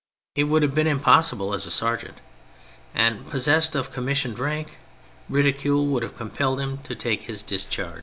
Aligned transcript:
He 0.33 0.43
would 0.43 0.63
have 0.63 0.73
been 0.73 0.87
impossible 0.87 1.53
as 1.53 1.67
a 1.67 1.69
sergeant; 1.69 2.21
and, 2.95 3.29
possessed 3.29 3.75
of 3.75 3.91
commissioned 3.91 4.39
rank, 4.39 4.79
ridicule 5.29 5.85
would 5.85 6.01
have 6.01 6.17
compelled 6.17 6.59
him 6.59 6.79
to 6.79 6.95
take 6.95 7.25
his 7.25 7.43
discharge. 7.43 7.99